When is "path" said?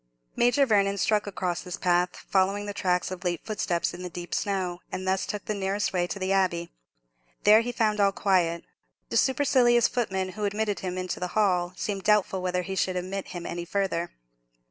1.77-2.15